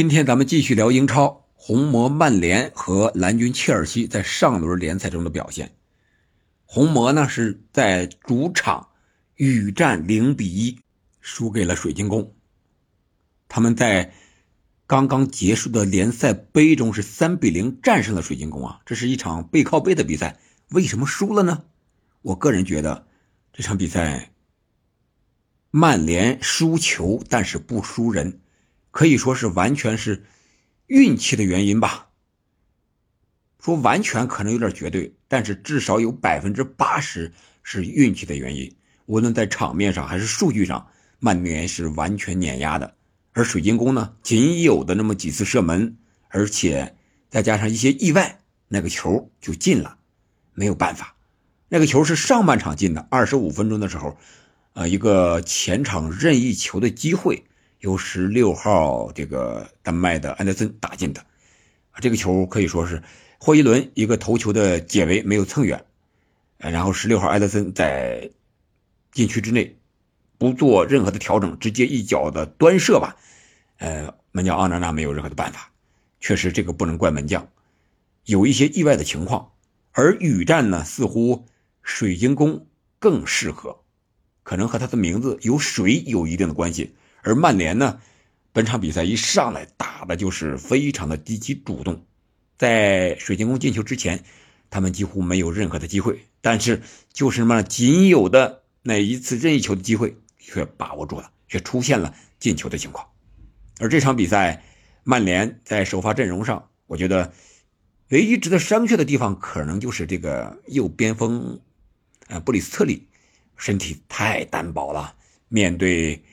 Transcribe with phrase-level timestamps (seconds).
[0.00, 5.72] 今天咱们继续聊英超，红魔曼联和蓝军切尔西在上轮联赛中的表现。
[6.64, 8.88] 红魔呢是在主场
[9.34, 10.80] 雨战零比一
[11.20, 12.34] 输给了水晶宫。
[13.46, 14.14] 他们在
[14.86, 20.38] 刚刚结束的联赛杯中是三比零战胜了水晶宫啊，这是一场背靠背的比赛。
[20.70, 21.64] 为什么输了呢？
[22.22, 23.06] 我个人觉得
[23.52, 24.32] 这场比赛
[25.70, 28.40] 曼联输球，但是不输人。
[28.90, 30.24] 可以说是完全是
[30.86, 32.08] 运气的原因吧。
[33.60, 38.74] 说完全可能有点绝对，但是至少有百分之八十是运气的原因。
[39.06, 42.94] 无论在场面上还是数据上，曼联是完全碾压的。
[43.32, 45.96] 而水晶宫呢，仅有的那么几次射门，
[46.28, 46.96] 而且
[47.28, 49.98] 再加上一些意外，那个球就进了。
[50.54, 51.14] 没有办法，
[51.68, 54.16] 那个球是上半场进的，二十五分钟的时候，
[54.72, 57.44] 呃，一个前场任意球的机会。
[57.80, 61.24] 由十六号这个丹麦的安德森打进的，
[62.00, 63.02] 这个球可以说是
[63.38, 65.84] 霍伊伦一个头球的解围没有蹭远，
[66.58, 68.30] 然后十六号安德森在
[69.12, 69.78] 禁区之内
[70.36, 73.16] 不做任何的调整，直接一脚的端射吧，
[73.78, 75.72] 呃，门将奥纳纳没有任何的办法，
[76.20, 77.48] 确实这个不能怪门将，
[78.26, 79.52] 有一些意外的情况，
[79.92, 81.46] 而雨战呢，似乎
[81.82, 82.66] 水晶宫
[82.98, 83.80] 更适合，
[84.42, 86.94] 可能和他的名字有水有一定的关系。
[87.22, 88.00] 而曼联呢，
[88.52, 92.04] 本场比赛一上来打的就是非常的积极主动，
[92.56, 94.24] 在水晶宫进球之前，
[94.70, 96.80] 他们几乎没有任何的机会，但是
[97.12, 103.06] 就是那么仅有的那一次任意球的机会却把握住了，却出现了进球的情况。
[103.78, 104.64] 而这场比赛，
[105.04, 107.32] 曼联在首发阵容上，我觉得
[108.08, 111.60] 唯一值得商榷的地方，可能就是这个右边锋，
[112.28, 113.06] 呃，布里斯特里
[113.56, 115.14] 身体太单薄了，
[115.48, 116.24] 面对。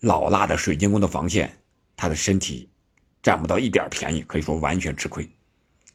[0.00, 1.58] 老辣的水晶宫的防线，
[1.96, 2.68] 他的身体
[3.22, 5.28] 占不到一点便宜，可以说完全吃亏。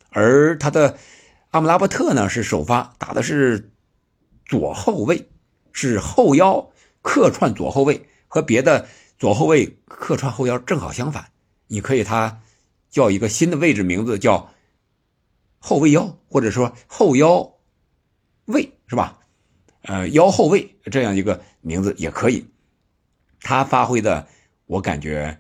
[0.10, 0.98] 而他的
[1.50, 3.72] 阿姆拉伯特呢，是首发打的是
[4.46, 5.28] 左后卫，
[5.72, 6.72] 是后腰
[7.02, 11.32] 客串左后卫，和别的左后卫客串后腰正好相反。
[11.68, 12.42] 你可以他
[12.90, 14.52] 叫一个新的位置名字叫
[15.58, 17.56] 后卫腰，或者说后腰
[18.46, 19.20] 卫是吧？
[19.82, 22.46] 呃，腰后卫这样一个名字也可以。
[23.46, 24.28] 他发挥的，
[24.66, 25.38] 我感觉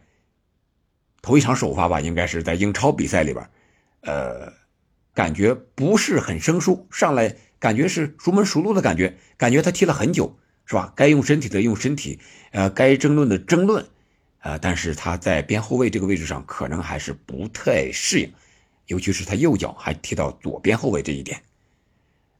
[1.23, 3.49] 头一场首发吧，应该是在英超比赛里边，
[4.01, 4.53] 呃，
[5.11, 10.93] 感觉不是很生疏，上来感觉是熟门熟路的感觉，感觉他踢了很久，是吧？
[10.95, 12.19] 该用身体的用身体，
[12.51, 13.83] 呃，该争论的争论，
[14.41, 18.31] 呃，但是他在边后卫这个位置上可能还是不太适应，
[18.85, 21.41] 尤其是他右脚还踢到左边后卫这一点，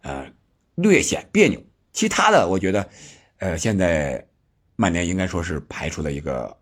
[0.04, 0.32] 呃，
[0.76, 1.60] 略显别扭。
[1.92, 2.88] 其他的，我觉得，
[3.40, 4.28] 呃，现在。
[4.78, 6.58] 曼联应该说是排出了一个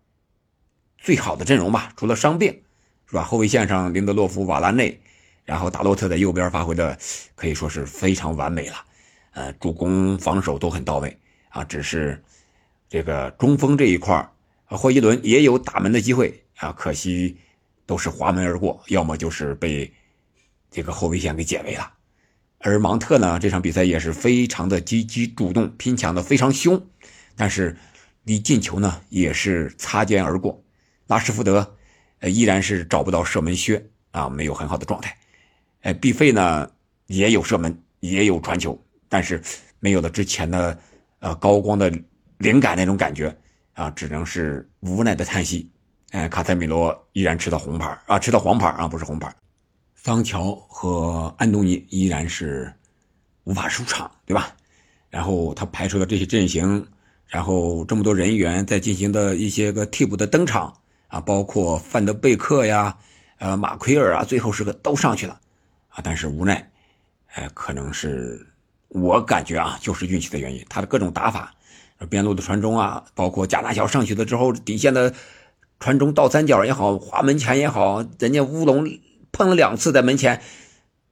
[0.98, 2.62] 最好的阵容吧，除了伤病，
[3.06, 3.24] 是吧？
[3.24, 5.00] 后卫线上林德洛夫、瓦拉内，
[5.44, 6.96] 然后达洛特在右边发挥的
[7.34, 8.76] 可以说是非常完美了，
[9.32, 11.64] 呃，助攻、防守都很到位啊。
[11.64, 12.22] 只是
[12.88, 14.32] 这个中锋这一块
[14.66, 17.36] 霍伊伦也有打门的机会啊，可惜
[17.84, 19.92] 都是滑门而过，要么就是被
[20.70, 21.92] 这个后卫线给解围了。
[22.60, 26.80] 而芒特呢，这场比赛也是非常的积极主动，拼抢的非常凶，
[27.36, 27.76] 但是。
[28.24, 30.62] 离进球呢也是擦肩而过，
[31.06, 31.76] 拉什福德，
[32.20, 35.16] 呃依然是找不到射门靴啊，没有很好的状态。
[35.82, 36.70] 呃，毕费呢
[37.06, 39.42] 也有射门，也有传球，但是
[39.78, 40.78] 没有了之前的
[41.18, 41.92] 呃高光的
[42.38, 43.34] 灵感那种感觉
[43.74, 45.70] 啊，只能是无奈的叹息。
[46.12, 49.34] 哎，卡塞米罗依然吃到红牌啊，吃到黄牌啊，不是红牌。
[49.94, 52.72] 桑乔和安东尼依然是
[53.44, 54.56] 无法出场，对吧？
[55.10, 56.86] 然后他排出的这些阵型。
[57.26, 60.72] 然后这么多人员在进行的一些个替补的登场
[61.08, 62.96] 啊，包括范德贝克呀，
[63.38, 65.40] 呃，马奎尔啊，最后时刻都上去了
[65.88, 66.70] 啊，但是无奈，
[67.34, 68.46] 哎，可能是
[68.88, 70.64] 我感觉啊，就是运气的原因。
[70.68, 71.52] 他的各种打法，
[72.08, 75.12] 边路的传中啊，包括贾大小上去了之后底线的
[75.80, 78.88] 传中倒三角也好，滑门前也好，人家乌龙
[79.32, 80.40] 碰了两次在门前，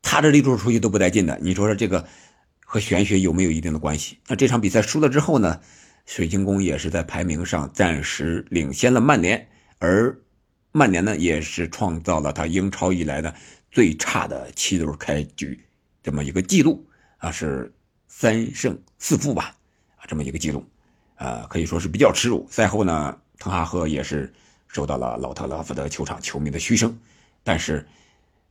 [0.03, 1.37] 他这力柱出去都不带劲的。
[1.43, 2.07] 你说说这个
[2.65, 4.19] 和玄学有没有一定的关系？
[4.29, 5.61] 那这场比赛输了之后呢？
[6.15, 9.49] 水晶宫也是在排名上暂时领先了曼联，
[9.79, 10.15] 而
[10.71, 13.35] 曼联呢也是创造了他英超以来的
[13.71, 15.59] 最差的七轮开局
[16.03, 16.87] 这么一个记录
[17.17, 17.73] 啊，是
[18.09, 19.57] 三胜四负吧
[19.97, 20.63] 啊，这么一个记录，
[21.15, 22.47] 呃，可以说是比较耻辱。
[22.51, 24.31] 赛后呢，滕哈赫也是
[24.69, 26.95] 受到了老特拉福德球场球迷的嘘声，
[27.43, 27.87] 但是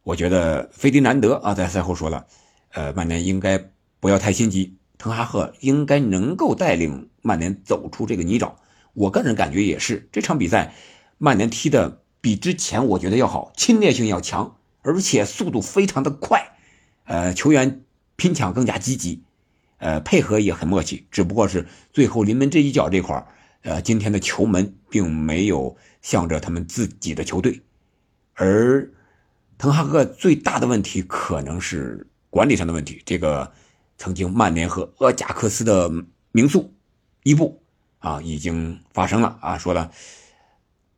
[0.01, 2.25] 我觉得费迪南德啊在赛后说了，
[2.71, 3.63] 呃，曼联应该
[3.99, 4.75] 不要太心急。
[5.01, 8.53] 滕哈赫应该能够带领曼联走出这个泥沼，
[8.93, 10.75] 我个人感觉也是这场比赛，
[11.17, 16.55] 曼联踢的比之前我觉得要好，侵略性要强，而且速度非常的快，
[17.05, 17.81] 呃，球员
[18.15, 19.23] 拼抢更加积极，
[19.79, 21.07] 呃，配合也很默契。
[21.09, 23.25] 只不过是最后临门这一脚这块
[23.63, 27.61] 呃，今天的球门并没有向着他们自己的球队，
[28.35, 28.87] 而
[29.57, 33.01] 滕哈赫最大的问题可能是管理上的问题。
[33.03, 33.51] 这个
[34.01, 35.87] 曾经曼联和阿贾克斯的
[36.31, 36.73] 名宿
[37.21, 37.61] 伊布
[37.99, 39.91] 啊，已经发生了啊，说了。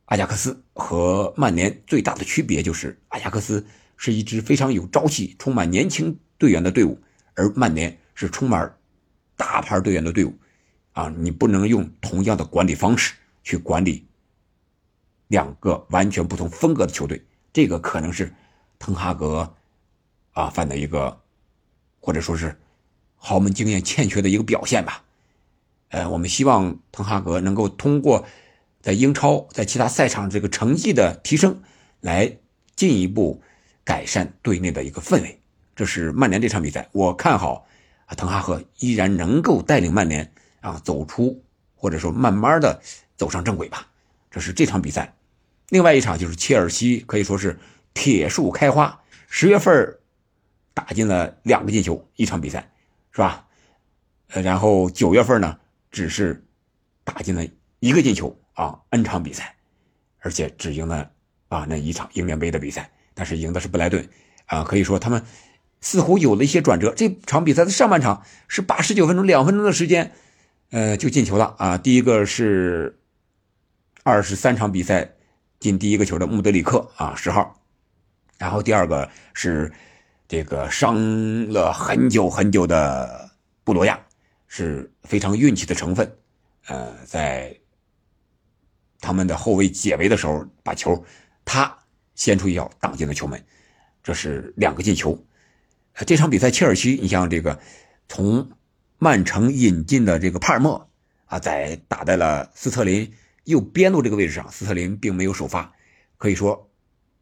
[0.05, 3.65] 阿贾克斯和曼联最大的区别就是，阿贾克斯
[3.97, 6.97] 是一支非常有朝气、充满年轻队员的队伍，
[7.33, 8.73] 而曼联是充满
[9.35, 10.33] 大牌队员的队伍。
[10.93, 14.07] 啊，你不能用同样的管理方式去管理
[15.27, 17.21] 两个完全不同风格的球队，
[17.51, 18.33] 这个可能是
[18.79, 19.53] 滕哈格
[20.31, 21.19] 啊犯的一个，
[21.99, 22.57] 或者说是
[23.25, 25.01] 豪门经验欠缺的一个表现吧。
[25.87, 28.25] 呃，我们希望滕哈格能够通过。
[28.81, 31.61] 在英超，在其他赛场这个成绩的提升，
[32.01, 32.39] 来
[32.75, 33.41] 进一步
[33.85, 35.39] 改善队内的一个氛围。
[35.73, 37.65] 这是曼联这场比赛，我看好，
[38.17, 41.41] 滕哈赫依然能够带领曼联啊走出，
[41.77, 42.81] 或者说慢慢的
[43.15, 43.87] 走上正轨吧。
[44.29, 45.15] 这是这场比赛。
[45.69, 47.57] 另外一场就是切尔西，可以说是
[47.93, 48.99] 铁树开花，
[49.29, 49.97] 十月份
[50.73, 52.69] 打进了两个进球，一场比赛
[53.13, 53.45] 是吧？
[54.31, 55.57] 呃，然后九月份呢，
[55.89, 56.45] 只是
[57.05, 57.47] 打进了
[57.79, 58.37] 一个进球。
[58.55, 59.55] 啊，N 场比赛，
[60.19, 61.09] 而且只赢了
[61.47, 64.07] 啊那一场英联杯的比赛，但是赢的是布莱顿，
[64.45, 65.25] 啊，可以说他们
[65.81, 66.93] 似乎有了一些转折。
[66.93, 70.11] 这场比赛的上半场是八十九分钟，两分钟的时间，
[70.69, 71.79] 呃，就进球了啊。
[71.79, 72.99] 第一个是
[74.03, 75.15] 二十三场比赛
[75.59, 77.59] 进第一个球的穆德里克啊，十号，
[78.37, 79.73] 然后第二个是
[80.33, 83.29] 这个伤了很久很久的
[83.63, 84.03] 布罗亚，
[84.47, 86.11] 是非常运气的成分，
[86.65, 87.55] 呃，在。
[88.99, 91.05] 他们的后卫解围的时候，把球
[91.45, 91.77] 他
[92.15, 93.45] 先出一脚挡进了球门，
[94.01, 95.23] 这是两个进球。
[96.07, 97.59] 这场比赛，切尔西，你像这个
[98.07, 98.49] 从
[98.97, 100.89] 曼城引进的这个帕尔默
[101.25, 103.13] 啊，在打在了斯特林
[103.43, 105.71] 右边路这个位置上，斯特林并没有首发，
[106.17, 106.71] 可以说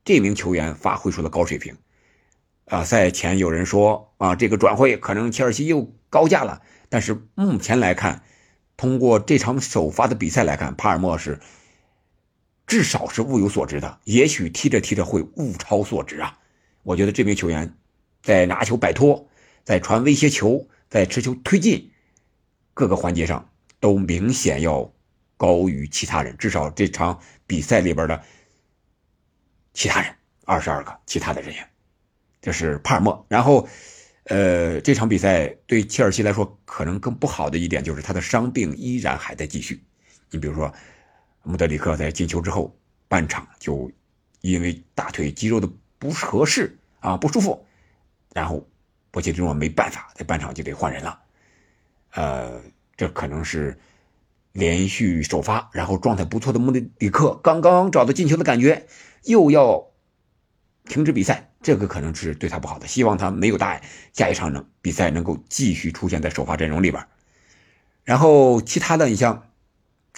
[0.05, 1.75] 这名球员发挥出了高水平。
[2.71, 8.23] 啊，赛前有人说啊，这个转会可能切尔西又高价了，但是目前来看，
[8.77, 11.39] 通过这场首发的比赛来看，帕尔默是。
[12.68, 16.39] 至少是物有所值的，也许踢着踢着会物超所值啊！
[16.83, 17.75] 我觉得这名球员
[18.23, 19.27] 在拿球摆脱、
[19.65, 21.91] 在传威胁球、在持球推进
[22.73, 23.50] 各个环节上
[23.81, 24.89] 都明显要
[25.35, 26.38] 高于其他人。
[26.38, 28.23] 至少这场比赛里边的
[29.73, 30.15] 其他人
[30.45, 31.69] 二十二个其他的人员，
[32.41, 33.25] 这是帕尔默。
[33.29, 33.67] 然后，
[34.25, 39.83] 呃，这场比赛对切尔西来说可能更不好的一点就是他的伤病依然还在继续。
[40.29, 40.73] 你比如说。
[41.43, 42.77] 穆德里克在进球之后，
[43.07, 43.91] 半场就
[44.41, 45.67] 因为大腿肌肉的
[45.97, 47.65] 不合适啊不舒服，
[48.31, 48.63] 然后
[49.09, 51.19] 波切蒂诺没办法，在半场就得换人了。
[52.11, 52.61] 呃，
[52.95, 53.75] 这可能是
[54.51, 58.85] 连续首发，然后状态不错的穆德里克刚刚找到进球的感觉，
[59.23, 59.87] 又要
[60.86, 62.88] 停止比赛，这个可能是对他不好的。
[62.88, 63.81] 希望他没有大碍，
[64.13, 67.06] 下一场能比赛能够继续出现在首发阵容里边。
[68.04, 69.48] 然后其他的，你像。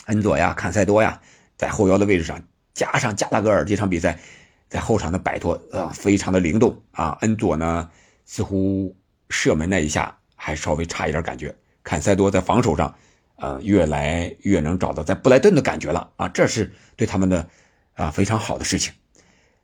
[0.07, 1.21] 恩佐呀，坎塞多呀，
[1.55, 2.41] 在后腰的位置上，
[2.73, 4.19] 加上加拉格尔这场比赛，
[4.67, 7.15] 在后场的摆脱啊，非常的灵动啊。
[7.21, 7.89] 恩佐呢，
[8.25, 8.97] 似乎
[9.29, 11.55] 射门那一下还稍微差一点感觉。
[11.83, 12.93] 坎塞多在防守上，
[13.35, 17.47] 呃，越来越能找到在布莱顿的感觉了啊，这是对他们的
[17.93, 18.91] 啊非常好的事情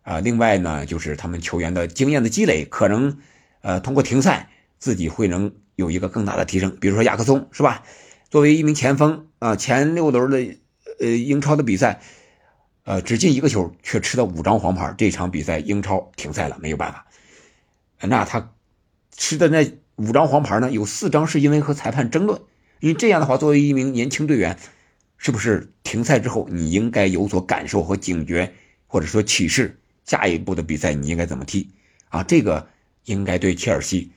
[0.09, 0.19] 啊。
[0.19, 3.19] 另外呢，就是他们球员的经验的积累，可能
[3.61, 4.49] 呃通过停赛，
[4.79, 6.75] 自己会能有一个更大的提升。
[6.81, 7.83] 比如说亚克松是吧？
[8.29, 10.55] 作为一名前锋啊，前六轮的
[10.99, 12.01] 呃英超的比赛，
[12.83, 14.93] 呃只进一个球，却吃了五张黄牌。
[14.97, 17.05] 这场比赛英超停赛了，没有办法。
[18.01, 18.51] 那他
[19.15, 20.71] 吃的那五张黄牌呢？
[20.71, 22.41] 有四张是因为和裁判争论。
[22.79, 24.57] 因为这样的话，作为一名年轻队员，
[25.17, 28.53] 是不是停赛之后你应该有所感受和警觉，
[28.87, 31.69] 或者说启示下一步的比赛你应该怎么踢
[32.09, 32.23] 啊？
[32.23, 32.67] 这个
[33.05, 34.11] 应该对切尔西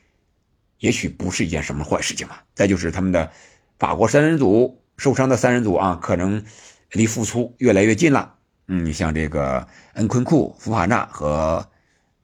[0.79, 2.43] 也许不是一件什么坏事情吧。
[2.55, 3.31] 再就是他们的。
[3.79, 6.45] 法国三人组受伤的三人组啊，可能
[6.93, 8.35] 离复出越来越近了。
[8.69, 11.69] 嗯，像这个恩昆库、福法纳和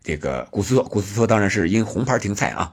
[0.00, 2.72] 这个古斯托，古斯托当然是因红牌停赛啊。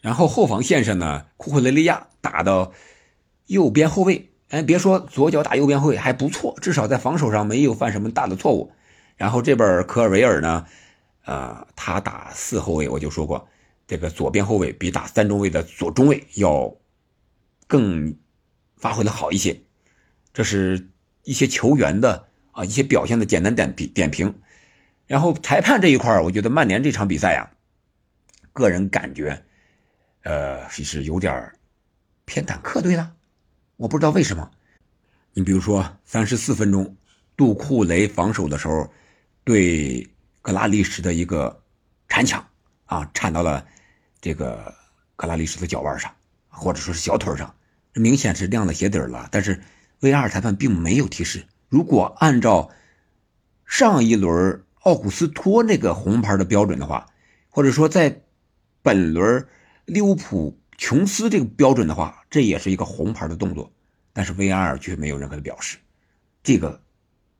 [0.00, 2.72] 然后后防线上呢，库库雷利亚打到
[3.46, 8.72] 右边后卫，哎，别说左脚打右边后卫还不错，至少在防守上没有犯什么大的错误。
[9.16, 10.66] 然后这边科尔维尔呢，
[11.24, 13.48] 呃，他打四后卫，我就说过，
[13.86, 16.74] 这个左边后卫比打三中卫的左中卫要。
[17.66, 18.18] 更
[18.76, 19.58] 发挥的好一些，
[20.34, 20.90] 这是
[21.22, 24.38] 一些球员的啊，一些表现的简单点评点评。
[25.06, 27.50] 然后裁判这一块我觉得曼联这场比赛呀，
[28.52, 29.42] 个人感觉，
[30.24, 31.52] 呃，是有点
[32.26, 33.14] 偏袒客队了，
[33.76, 34.50] 我不知道为什么。
[35.32, 36.96] 你比如说三十四分钟，
[37.38, 38.92] 杜库雷防守的时候，
[39.44, 40.08] 对
[40.42, 41.62] 格拉利什的一个
[42.08, 42.44] 铲抢
[42.86, 43.64] 啊，铲到了
[44.20, 44.74] 这个
[45.16, 46.12] 格拉利什的脚腕上，
[46.48, 47.54] 或者说是小腿上，
[47.92, 49.28] 明显是亮了鞋底了。
[49.30, 49.62] 但是
[50.00, 51.44] VR 裁判并没有提示。
[51.68, 52.70] 如果按照
[53.66, 54.60] 上一轮。
[54.84, 57.06] 奥古斯托那个红牌的标准的话，
[57.48, 58.20] 或者说在
[58.82, 59.48] 本轮
[59.86, 63.72] 利物浦琼斯这个标准的话，这也是一个红牌的动作，
[64.12, 65.78] 但是 VR 却没有任何的表示，
[66.42, 66.82] 这个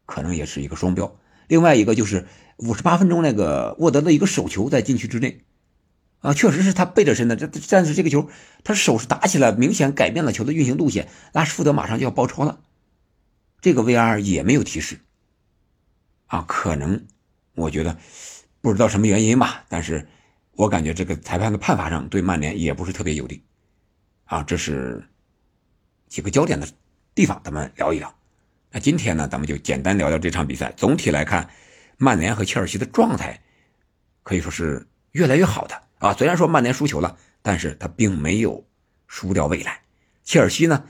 [0.07, 1.15] 可能也是一个双标。
[1.49, 5.43] 另外一个就是五十八分钟那个沃德的一个手球在禁区之内，
[6.21, 8.29] 啊，确实是他背着身的，这但是这个球
[8.63, 12.61] 他手是打起来，明显改变了球的运行路线，拉什福德马上就要包抄了，
[13.61, 15.01] 这个 VR 也没有提示，
[16.27, 17.07] 啊，可能。
[17.57, 17.97] 我觉得
[18.61, 20.09] 不知道什么原因吧，但是
[20.53, 23.45] 我感觉这个裁判的判罚上对曼联也不是特别有利，
[24.25, 25.09] 啊，这是
[26.09, 26.67] 几个焦点的
[27.15, 28.13] 地方，咱们聊一聊。
[28.75, 30.75] 那今天呢，咱们就简单聊聊这场比赛。
[30.77, 31.49] 总体来看，
[31.97, 33.41] 曼联和切尔西的状态
[34.25, 36.13] 可以说是越来越好的啊。
[36.13, 38.67] 虽然说曼联输球了，但是他并没有
[39.07, 39.81] 输掉未来。
[40.25, 40.85] 切尔西呢，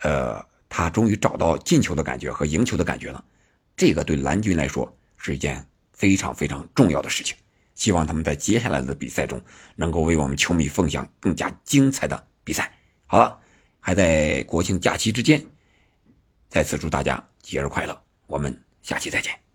[0.00, 3.24] 呃，他终于找到进球的感觉和赢球的感觉了，
[3.76, 5.64] 这个对蓝军来说是一件。
[5.92, 7.36] 非常非常重要的事情，
[7.74, 9.42] 希望他们在接下来的比赛中
[9.74, 12.72] 能够为我们球迷奉献更加精彩的比赛。
[13.04, 13.36] 好了，
[13.80, 15.44] 还在国庆假期之间，
[16.48, 19.47] 再次祝大家节日快乐，我们下期再见。